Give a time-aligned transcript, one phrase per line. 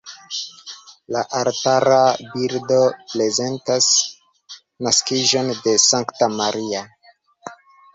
[1.15, 1.99] La altara
[2.31, 2.81] bildo
[3.13, 3.93] prezentas
[4.89, 6.87] naskiĝon de Sankta Maria.